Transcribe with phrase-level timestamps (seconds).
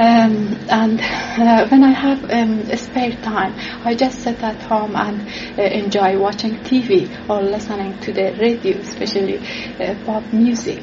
[0.00, 5.28] Um, and uh, when I have um, spare time, I just sit at home and
[5.58, 9.36] uh, enjoy watching TV or listening to the radio, especially
[9.78, 10.82] uh, pop music.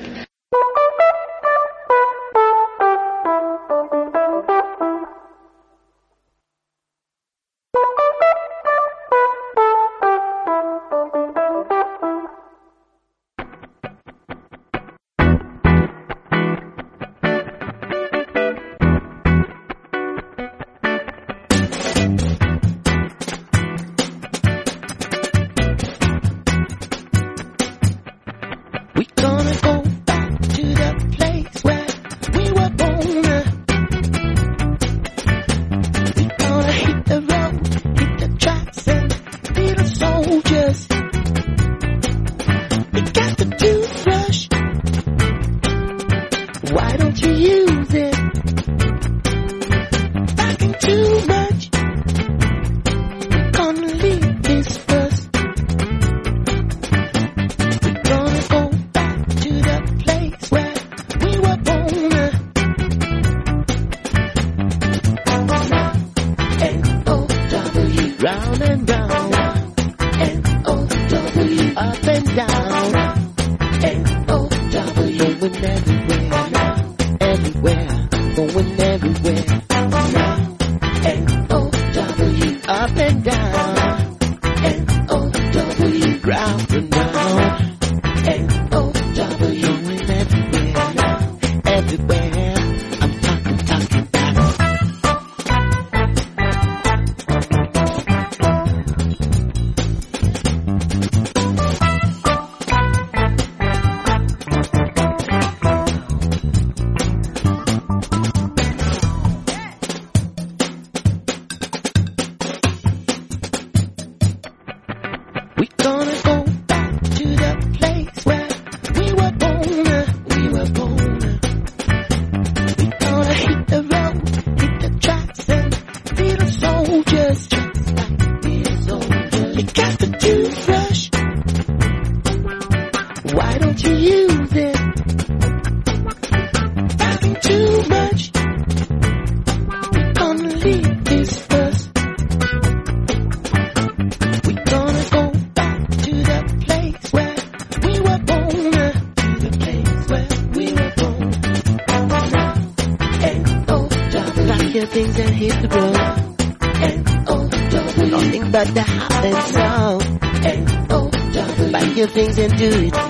[162.57, 163.06] do it.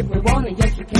[0.00, 0.99] if we wanna, yes we can.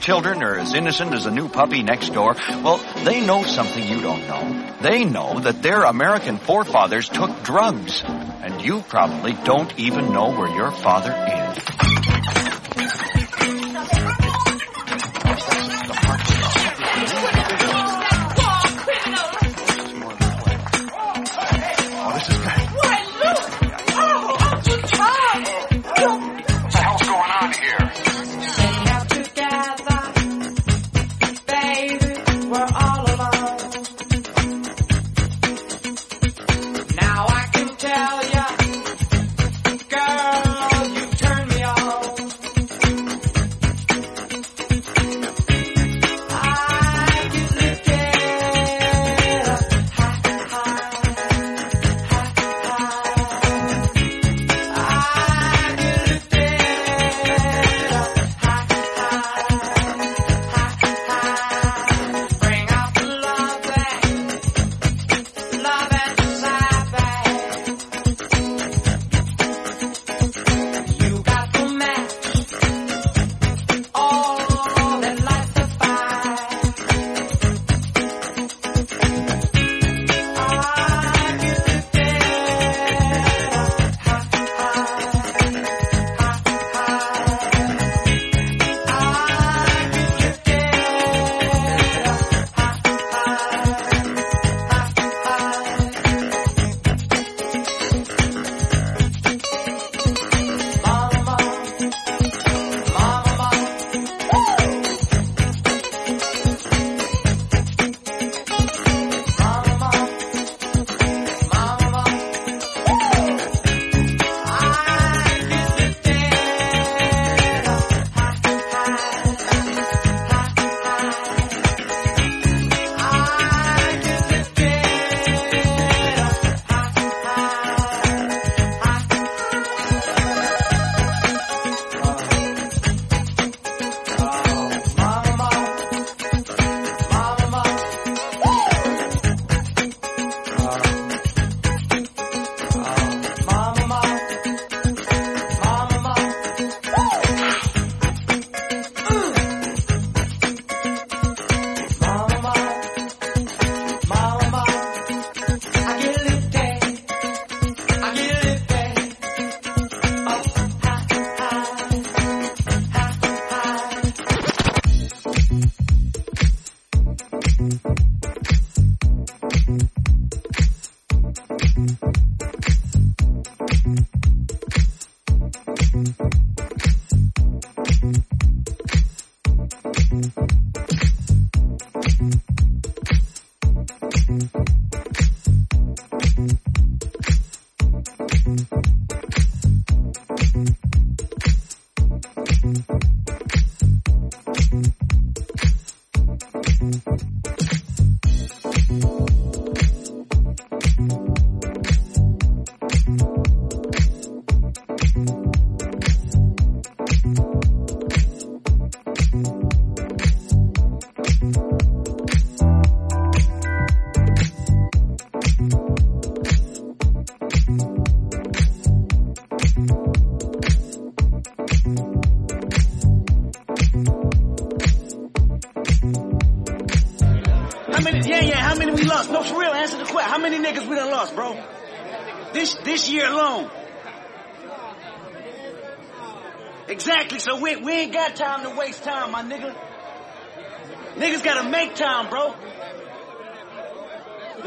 [0.00, 2.34] Children are as innocent as a new puppy next door,
[2.64, 4.74] well, they know something you don't know.
[4.80, 8.02] They know that their American forefathers took drugs.
[8.04, 11.59] And you probably don't even know where your father is.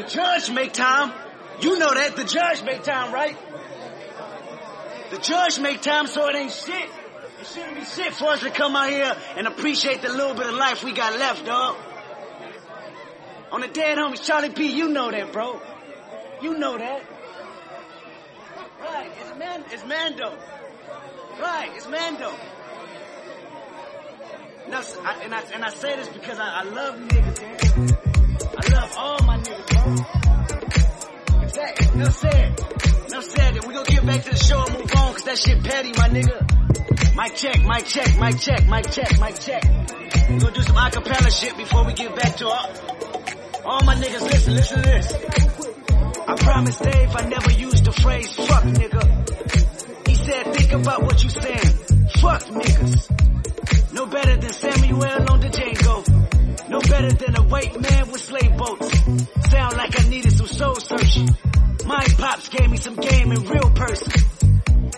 [0.04, 1.14] The judge make time.
[1.62, 2.18] You know that.
[2.18, 3.38] The judge make time, right?
[5.12, 6.90] The judge make time, so it ain't shit.
[7.40, 10.48] It shouldn't be shit for us to come out here and appreciate the little bit
[10.48, 11.78] of life we got left, dog.
[13.52, 15.62] On the dead homies, Charlie P, you know that, bro.
[16.42, 17.02] You know that.
[18.82, 20.38] Right, it's man, it's Mando.
[21.40, 22.34] Right, it's Mando.
[24.70, 27.94] Now, I, and I and I say this because I, I love niggas.
[28.58, 29.73] I love all my niggas.
[31.44, 31.88] Exactly.
[31.94, 32.60] Enough said.
[33.08, 33.56] Enough said.
[33.58, 35.92] And we gonna get back to the show and move on, cause that shit petty,
[35.92, 36.40] my nigga.
[37.16, 39.64] Mic check, mic check, mic check, mic check, mic check.
[40.30, 44.56] We gonna do some acapella shit before we get back to all my niggas, listen,
[44.56, 45.14] listen to this.
[46.28, 50.08] I promised Dave I never used the phrase fuck nigga.
[50.08, 51.74] He said, think about what you saying.
[52.20, 53.94] Fuck niggas.
[53.94, 56.03] No better than Samuel on the Django.
[56.74, 58.90] No better than a white man with slave boats.
[59.52, 61.30] Sound like I needed some soul searching.
[61.86, 64.12] My pops gave me some game in real person.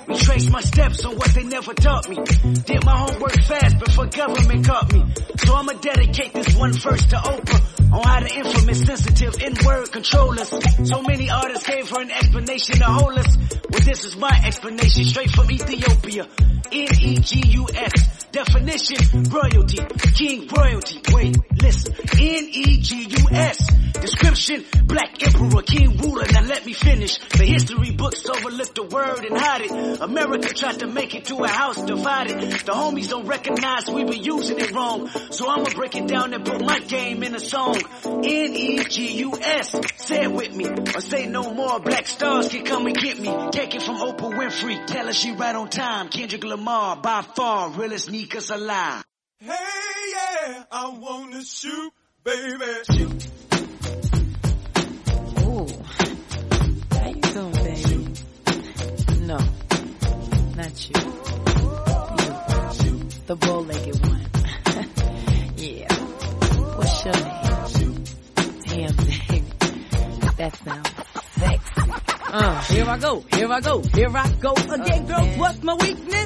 [0.07, 2.15] Retrace my steps on what they never taught me.
[2.63, 5.03] Did my homework fast before government caught me.
[5.43, 10.39] So I'ma dedicate this one verse to Oprah on how the infamous sensitive N-word control
[10.39, 10.53] us.
[10.87, 13.35] So many artists gave her an explanation to hold us.
[13.69, 16.25] Well, this is my explanation straight from Ethiopia.
[16.71, 18.14] N-E-G-U-S.
[18.35, 19.77] Definition, royalty,
[20.13, 20.99] king royalty.
[21.13, 21.93] Wait, listen.
[22.19, 23.69] N-E-G-U-S.
[23.93, 26.25] Description, black emperor, king ruler.
[26.31, 27.17] Now let me finish.
[27.17, 30.01] The history books overlook the word and hide it.
[30.01, 32.41] America tried to make it to a house divided.
[32.41, 35.07] The homies don't recognize we been using it wrong.
[35.31, 37.81] So I'ma break it down and put my game in a song.
[38.03, 39.75] N-E-G-U-S.
[39.95, 40.67] Say it with me.
[40.67, 41.79] Or say no more.
[41.79, 43.33] Black stars can come and get me.
[43.51, 44.85] Take it from Oprah Winfrey.
[44.87, 46.09] Tell her she right on time.
[46.09, 49.03] Kendrick Lamar, by far, realest sneakers alive.
[49.39, 49.49] Hey,
[50.13, 51.91] yeah, I wanna shoot,
[52.23, 52.65] baby.
[52.91, 53.27] Shoot.
[55.41, 55.67] Ooh.
[56.91, 58.13] How you doing, baby?
[59.25, 59.37] No.
[60.55, 61.01] Not you.
[62.83, 62.95] You.
[63.27, 64.25] The bow-legged one.
[65.57, 65.93] yeah.
[66.77, 68.03] What's your name?
[68.65, 69.43] Damn, baby.
[70.37, 70.89] That sounds
[71.37, 72.15] sexy.
[72.27, 75.21] Uh, here I go, here I go, here I go again, girls.
[75.21, 75.39] man.
[75.39, 76.25] What's my weakness?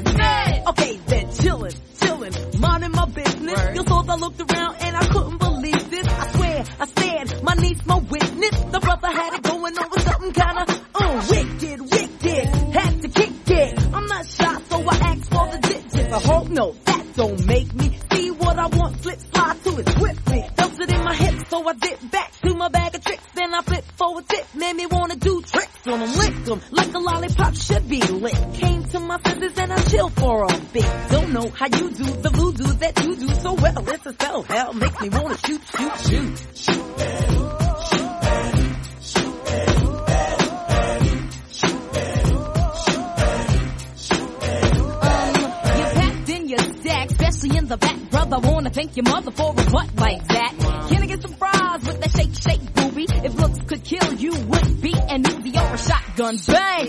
[0.70, 1.76] Okay, then chillin',
[2.20, 3.58] chillin', minding my business.
[3.58, 3.76] Word.
[3.76, 6.08] Yo Salt I looked around and I couldn't believe this.
[6.08, 8.64] I swear, I said, my niece, my witness.
[8.72, 12.46] The brother had it going on with something kinda, uh, wicked, wicked.
[12.74, 13.80] Had to kick it.
[13.94, 16.14] I'm not shy, so I asked for the digits.
[16.14, 19.02] I hope no, that don't make me see what I want.
[19.02, 20.46] Flip fly to it swiftly.
[20.56, 23.24] Felt it in my hips, so I dip back to my bag of tricks.
[23.36, 26.94] Then I flip forward tip, made me wanna do tricks on them, lick them like
[26.94, 28.38] a lollipop should be lit.
[28.54, 30.48] Came to my senses and I chill for a.
[30.48, 30.59] Don't
[31.54, 33.90] how you do the voodoo that you do so well.
[33.90, 37.50] It's a spell, hell makes me wanna shoot, shoot, shoot.
[44.10, 45.36] Um,
[45.78, 48.40] you packed in your stack, especially in the back, brother.
[48.40, 50.54] Wanna thank your mother for a butt like that.
[50.90, 53.06] Can I get some fries with that shake, shake, booby?
[53.10, 56.38] If looks could kill you, would be an Uzi or a shotgun.
[56.48, 56.89] Bang!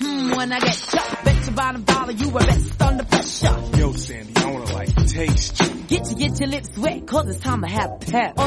[0.00, 3.78] Hmm, when I get shot, bet your bottom dollar you were best under pressure.
[3.78, 5.68] Yo, Sandy, I wanna like taste you.
[5.86, 8.38] Get you, get your lips wet, cause it's time to have pep.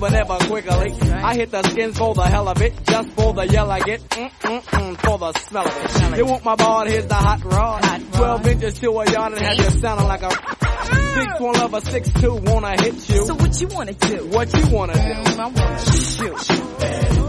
[0.00, 0.92] But never quickly.
[1.12, 4.00] I hit the skins for the hell of it, just for the yell I get,
[4.08, 6.18] mm mm mm, for the smell of it.
[6.18, 6.86] You want my ball?
[6.86, 8.12] Here's the hot rod.
[8.12, 12.12] Twelve inches to a yard and have you sounding like a six one lover, six
[12.14, 13.26] two wanna hit you.
[13.26, 14.26] So what you wanna do?
[14.28, 15.40] what you wanna do?
[15.40, 17.19] I wanna shoot.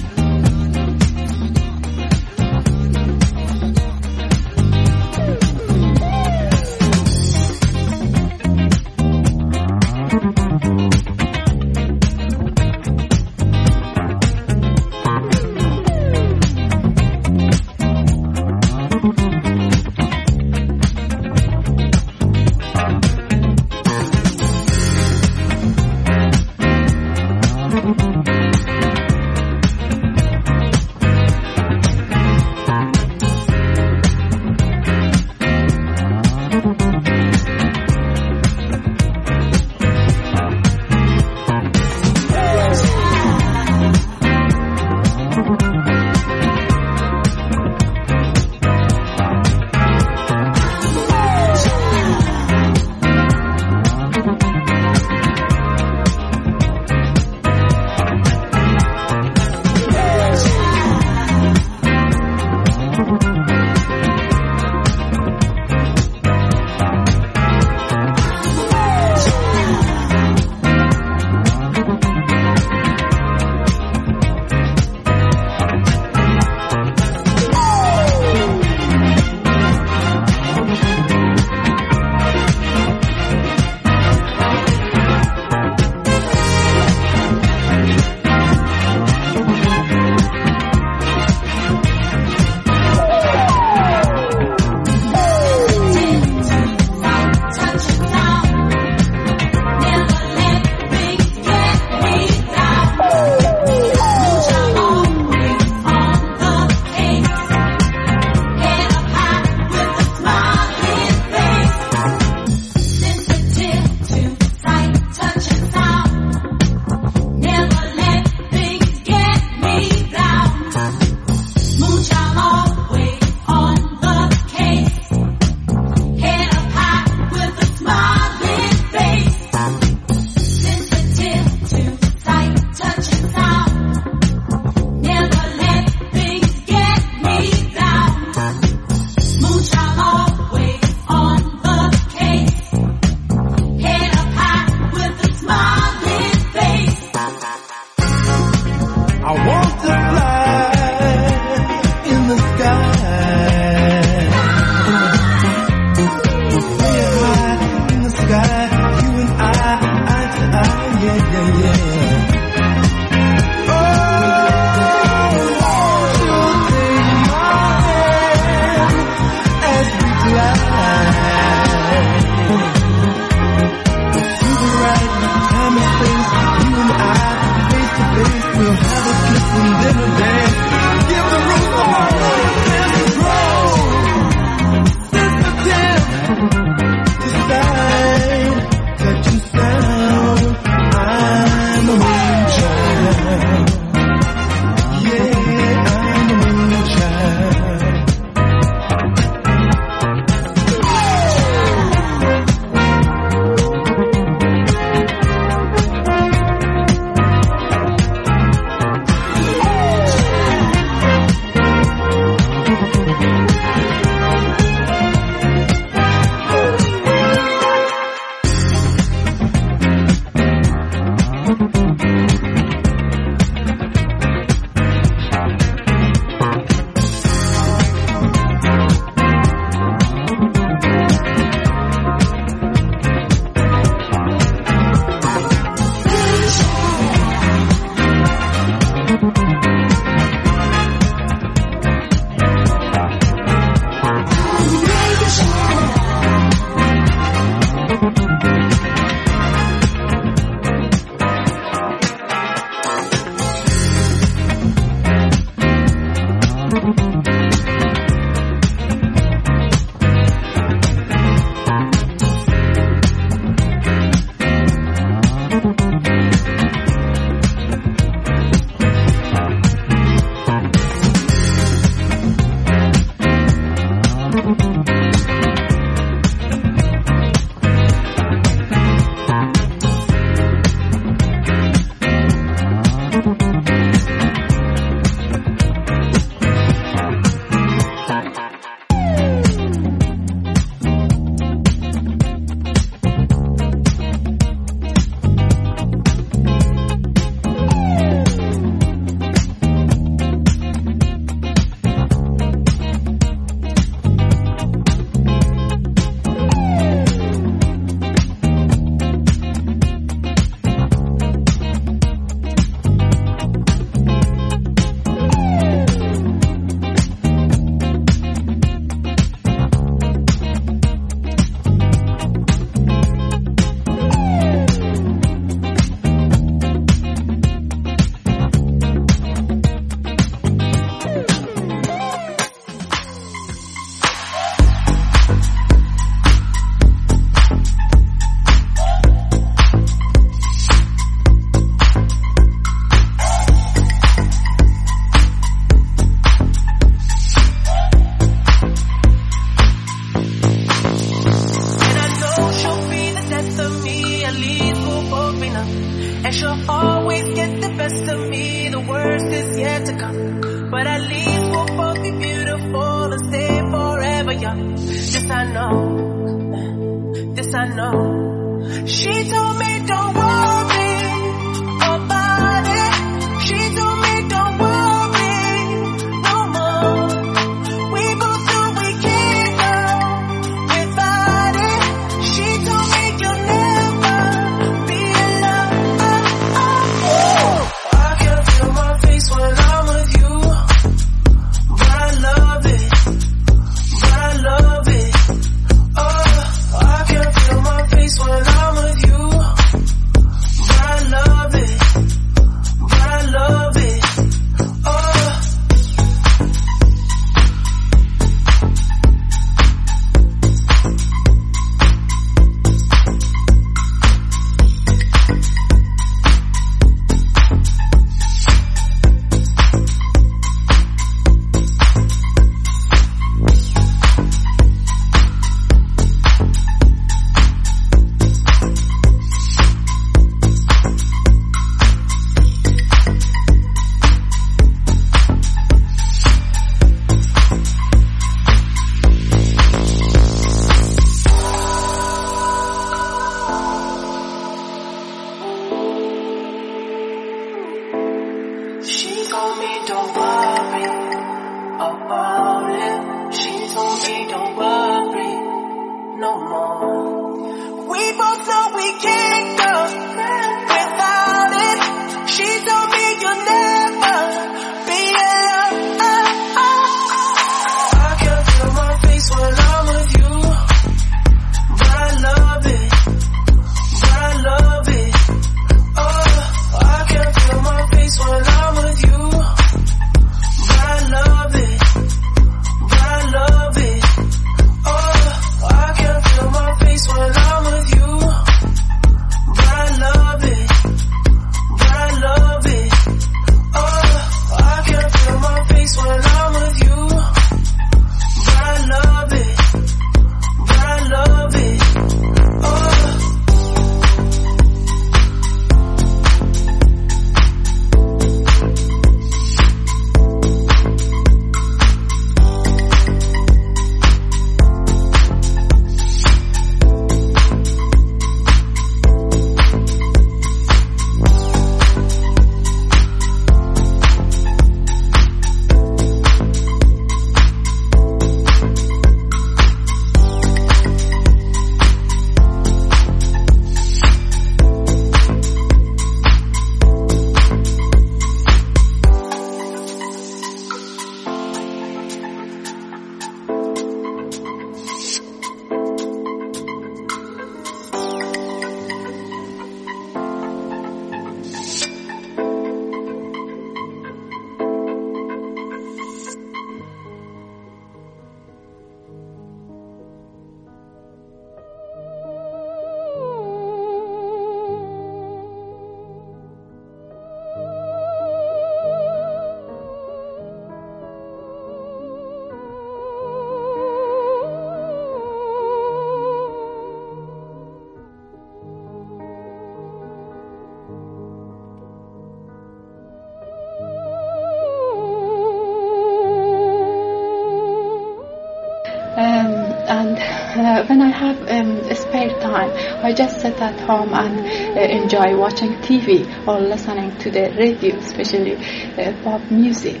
[591.58, 592.70] Um, spare time,
[593.02, 594.40] I just sit at home and
[594.76, 600.00] uh, enjoy watching TV or listening to the radio, especially uh, pop music.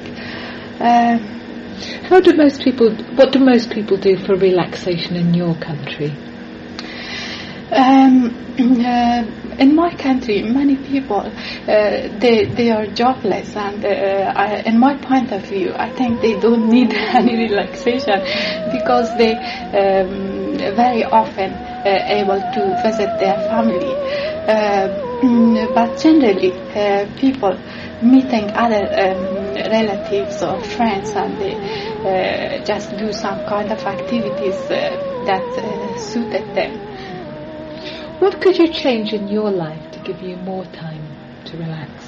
[0.80, 1.18] Um,
[2.08, 2.90] How do most people?
[3.16, 6.10] What do most people do for relaxation in your country?
[7.70, 8.34] Um,
[8.84, 9.24] uh,
[9.58, 14.96] in my country, many people uh, they they are jobless, and uh, I, in my
[14.96, 18.20] point of view, I think they don't need any relaxation
[18.72, 23.94] because they um, very often uh, able to visit their family.
[25.18, 26.52] Mm, but generally,
[27.18, 27.58] people
[28.02, 31.54] meeting other um, relatives or friends, and they
[32.06, 34.96] uh, just do some kind of activities uh,
[35.26, 36.87] that uh, suited them.
[38.18, 41.06] What could you change in your life to give you more time
[41.44, 42.07] to relax?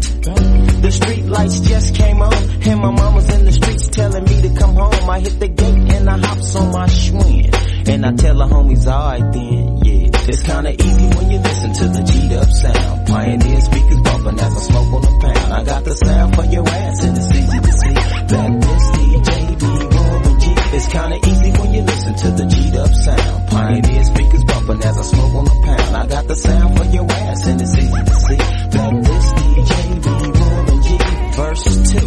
[0.21, 4.55] The street lights just came on, and my mama's in the streets telling me to
[4.55, 5.09] come home.
[5.09, 7.89] I hit the gate and I hops on my Schwinn.
[7.89, 10.01] And I tell the homies, alright then, yeah.
[10.29, 13.07] It's kinda easy when you listen to the G'd up sound.
[13.07, 15.53] Pioneer speakers bumping as I smoke on the pound.
[15.53, 17.93] I got the sound for your ass and it's easy to see
[18.61, 20.45] this DJ be Warren G.
[20.77, 23.49] It's kinda easy when you listen to the G'd up sound.
[23.49, 25.95] Pioneer speakers bumping as I smoke on the pound.
[25.97, 29.73] I got the sound for your ass and it's easy to see that this DJ
[30.03, 30.97] be Warren G.
[31.35, 31.97] Verse 2.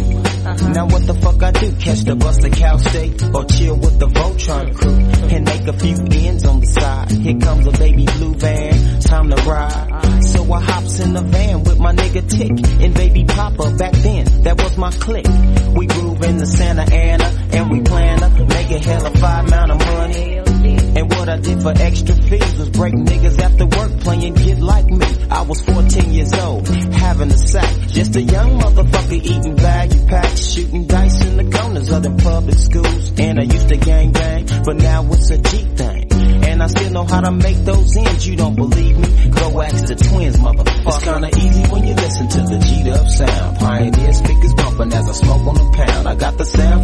[0.45, 0.69] Uh-huh.
[0.69, 1.71] Now what the fuck I do?
[1.77, 5.73] Catch the bus to Cal State or chill with the Voltron crew and make a
[5.73, 5.95] few
[6.27, 7.11] ends on the side.
[7.11, 10.23] Here comes a baby blue van, time to ride.
[10.23, 13.75] So I hops in the van with my nigga Tick and baby Papa.
[13.77, 15.27] Back then, that was my clique.
[15.75, 17.14] We groove in the Santa Ana
[27.95, 32.57] Just a young motherfucker eating value packs, shooting dice in the corners of them public
[32.57, 33.13] schools.
[33.17, 36.11] And I used to gang bang, but now it's a G thing.
[36.43, 38.27] And I still know how to make those ends.
[38.27, 39.29] You don't believe me?
[39.29, 40.87] Go ask the twins, motherfucker.
[40.87, 43.57] It's kinda easy when you listen to the G'd up sound.
[43.59, 46.07] Pioneer speakers bumping as I smoke on the pound.
[46.09, 46.74] I got the sound